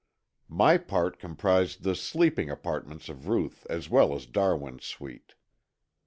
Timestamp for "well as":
3.87-4.25